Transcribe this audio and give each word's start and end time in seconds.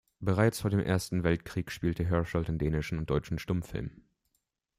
Bereits 0.19 0.61
vor 0.61 0.71
dem 0.71 0.79
Ersten 0.79 1.21
Weltkrieg 1.21 1.69
spielte 1.69 2.03
Hersholt 2.03 2.49
in 2.49 2.57
dänischen 2.57 2.97
und 2.97 3.07
deutschen 3.11 3.37
Stummfilmen. 3.37 4.03